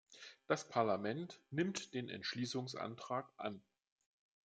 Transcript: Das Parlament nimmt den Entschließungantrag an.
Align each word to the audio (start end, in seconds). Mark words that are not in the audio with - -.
Das 0.47 0.67
Parlament 0.67 1.43
nimmt 1.51 1.93
den 1.93 2.09
Entschließungantrag 2.09 3.31
an. 3.37 3.61